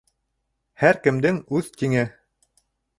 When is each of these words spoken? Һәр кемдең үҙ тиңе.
Һәр 0.85 0.99
кемдең 1.09 1.39
үҙ 1.61 1.71
тиңе. 1.83 2.11